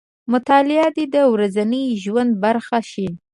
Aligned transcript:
مطالعه 0.31 0.87
دې 0.95 1.05
د 1.15 1.17
ورځني 1.33 1.83
ژوند 2.03 2.31
برخه 2.43 2.79
شي. 2.91 3.07